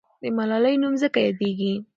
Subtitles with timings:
[0.21, 1.73] د ملالۍ نوم ځکه یاديږي.